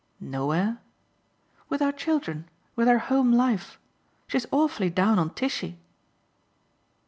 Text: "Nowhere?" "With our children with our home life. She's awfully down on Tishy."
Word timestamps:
"Nowhere?" 0.19 0.79
"With 1.69 1.79
our 1.79 1.91
children 1.91 2.49
with 2.75 2.87
our 2.89 2.97
home 2.97 3.31
life. 3.31 3.77
She's 4.25 4.47
awfully 4.51 4.89
down 4.89 5.19
on 5.19 5.29
Tishy." 5.35 5.77